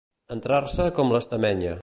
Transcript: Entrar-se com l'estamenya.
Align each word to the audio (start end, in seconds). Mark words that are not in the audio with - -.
Entrar-se 0.35 0.87
com 1.01 1.15
l'estamenya. 1.17 1.77